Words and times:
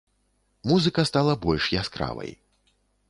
Музыка 0.69 1.05
стала 1.09 1.35
больш 1.45 1.67
яскравай. 1.81 2.31